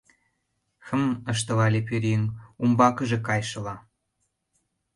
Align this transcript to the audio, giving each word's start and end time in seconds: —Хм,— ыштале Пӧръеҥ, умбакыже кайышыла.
—Хм,— 0.87 1.01
ыштале 1.31 1.81
Пӧръеҥ, 1.87 2.23
умбакыже 2.63 3.17
кайышыла. 3.27 3.75